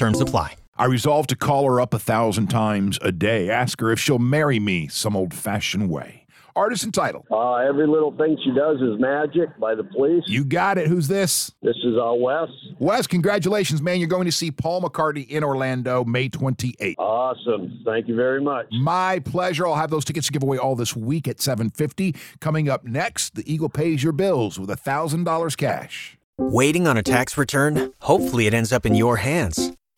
[0.00, 0.54] Terms apply.
[0.78, 4.18] I resolve to call her up a thousand times a day, ask her if she'll
[4.18, 6.26] marry me some old-fashioned way.
[6.56, 7.26] Artist and title.
[7.30, 10.24] Uh, every little thing she does is magic by the police.
[10.26, 10.86] You got it.
[10.86, 11.52] Who's this?
[11.60, 12.48] This is uh, Wes.
[12.78, 13.98] Wes, congratulations, man.
[13.98, 16.94] You're going to see Paul McCartney in Orlando May 28th.
[16.96, 17.82] Awesome.
[17.84, 18.68] Thank you very much.
[18.72, 19.66] My pleasure.
[19.66, 22.14] I'll have those tickets to give away all this week at 750.
[22.40, 26.16] Coming up next, the Eagle pays your bills with a $1,000 cash.
[26.38, 27.92] Waiting on a tax return?
[28.00, 29.72] Hopefully it ends up in your hands.